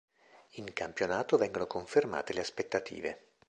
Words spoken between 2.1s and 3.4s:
le aspettative.